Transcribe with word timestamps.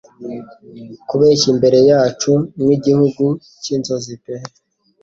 Kubeshya 1.09 1.47
imbere 1.53 1.79
yacu 1.89 2.31
nk'igihugu 2.63 3.25
cy'inzozi 3.61 4.13
pe 4.23 4.35